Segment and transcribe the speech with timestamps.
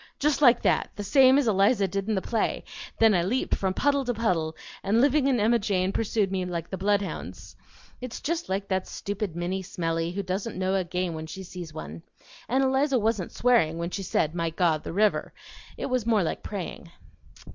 [0.17, 2.63] just like that the same as Eliza did in the play;
[2.97, 6.71] then I leaped from puddle to puddle, and Living and Emma Jane pursued me like
[6.71, 7.55] the bloodhounds.
[8.01, 11.71] It's just like that stupid Minnie Smellie who doesn't know a game when she sees
[11.71, 12.01] one.
[12.49, 14.83] And Eliza wasn't swearing when she said 'My God!
[14.83, 15.33] the river!'
[15.77, 16.89] It was more like praying."